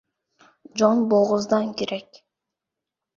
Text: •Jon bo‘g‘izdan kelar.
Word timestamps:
•Jon 0.79 1.03
bo‘g‘izdan 1.11 1.69
kelar. 1.83 2.17